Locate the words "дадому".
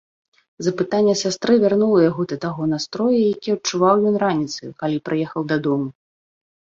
5.53-5.87